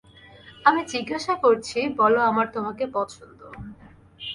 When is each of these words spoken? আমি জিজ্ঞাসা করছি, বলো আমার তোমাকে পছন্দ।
আমি 0.65 0.81
জিজ্ঞাসা 0.85 1.33
করছি, 1.35 1.79
বলো 1.97 2.19
আমার 2.21 2.47
তোমাকে 2.53 2.83
পছন্দ। 2.93 3.39